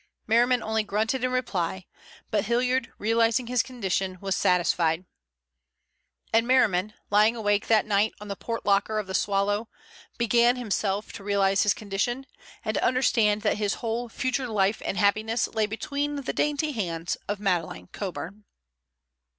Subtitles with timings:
[0.25, 1.85] Merriman only grunted in reply,
[2.31, 5.05] but Hilliard, realizing his condition, was satisfied.
[6.33, 9.69] And Merriman, lying awake that night on the port locker of the Swallow,
[10.17, 12.25] began himself to realize his condition,
[12.65, 17.15] and to understand that his whole future life and happiness lay between the dainty hands
[17.27, 18.45] of Madeleine Coburn.